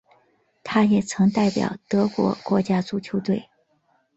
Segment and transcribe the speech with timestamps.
[0.63, 3.47] 他也曾代表德国国家足球队。